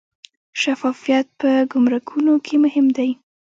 شفافیت 0.61 1.27
په 1.39 1.49
ګمرکونو 1.71 2.33
کې 2.45 2.55
مهم 2.63 2.85
دی 2.97 3.09